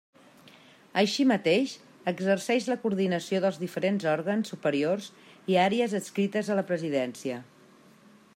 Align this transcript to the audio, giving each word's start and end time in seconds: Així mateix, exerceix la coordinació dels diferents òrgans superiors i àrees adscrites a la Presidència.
Així 1.01 1.25
mateix, 1.31 1.73
exerceix 2.13 2.69
la 2.71 2.77
coordinació 2.85 3.43
dels 3.45 3.61
diferents 3.65 4.09
òrgans 4.15 4.53
superiors 4.55 5.13
i 5.53 5.61
àrees 5.67 5.97
adscrites 6.01 6.51
a 6.57 6.61
la 6.63 6.69
Presidència. 6.73 7.43